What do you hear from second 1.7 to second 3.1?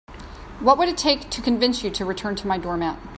you to return my doormat?